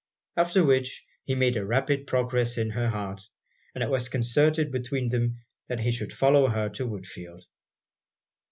After 0.35 0.63
which, 0.65 1.05
he 1.25 1.35
made 1.35 1.55
a 1.57 1.63
rapid 1.63 2.07
progress 2.07 2.57
in 2.57 2.71
her 2.71 2.87
heart; 2.89 3.21
and 3.75 3.83
it 3.83 3.89
was 3.91 4.09
concerted 4.09 4.71
between 4.71 5.09
them 5.09 5.43
that 5.67 5.81
he 5.81 5.91
should 5.91 6.11
follow 6.11 6.47
her 6.47 6.69
to 6.69 6.87
Woodfield. 6.87 7.43